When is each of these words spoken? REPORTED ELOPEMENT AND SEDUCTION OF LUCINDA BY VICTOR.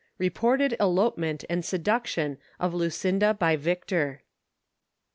REPORTED 0.17 0.75
ELOPEMENT 0.79 1.45
AND 1.47 1.63
SEDUCTION 1.63 2.39
OF 2.59 2.73
LUCINDA 2.73 3.35
BY 3.35 3.55
VICTOR. 3.55 4.21